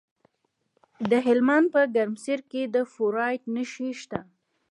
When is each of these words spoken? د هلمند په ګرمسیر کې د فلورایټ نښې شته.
د 1.09 1.11
هلمند 1.25 1.65
په 1.73 1.81
ګرمسیر 1.95 2.39
کې 2.51 2.61
د 2.73 2.75
فلورایټ 2.91 3.43
نښې 3.55 3.89
شته. 4.01 4.19